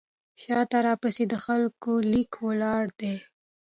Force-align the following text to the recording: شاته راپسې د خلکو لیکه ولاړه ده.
شاته 0.41 0.77
راپسې 0.87 1.23
د 1.27 1.33
خلکو 1.45 1.91
لیکه 2.11 2.39
ولاړه 2.47 2.91
ده. 2.99 3.13